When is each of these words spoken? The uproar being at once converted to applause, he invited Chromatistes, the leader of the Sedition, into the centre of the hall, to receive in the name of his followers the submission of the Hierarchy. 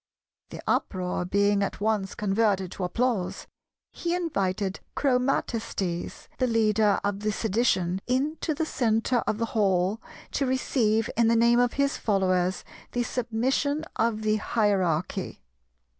The 0.49 0.63
uproar 0.65 1.25
being 1.25 1.61
at 1.61 1.79
once 1.79 2.15
converted 2.15 2.71
to 2.71 2.83
applause, 2.83 3.45
he 3.91 4.15
invited 4.15 4.79
Chromatistes, 4.97 6.27
the 6.39 6.47
leader 6.47 6.99
of 7.03 7.19
the 7.19 7.31
Sedition, 7.31 8.01
into 8.07 8.55
the 8.55 8.65
centre 8.65 9.21
of 9.27 9.37
the 9.37 9.45
hall, 9.53 10.01
to 10.31 10.47
receive 10.47 11.07
in 11.15 11.27
the 11.27 11.35
name 11.35 11.59
of 11.59 11.73
his 11.73 11.97
followers 11.97 12.63
the 12.93 13.03
submission 13.03 13.85
of 13.95 14.23
the 14.23 14.37
Hierarchy. 14.37 15.43